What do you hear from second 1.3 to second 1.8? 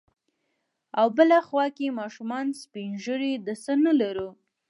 خوا